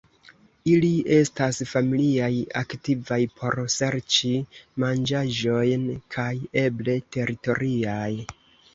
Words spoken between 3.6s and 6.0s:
serĉi manĝaĵojn